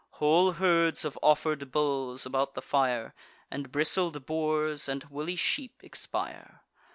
[0.13, 3.13] Whole herds of offer'd bulls, about the fire,
[3.51, 6.63] And bristled boars, and woolly sheep expire.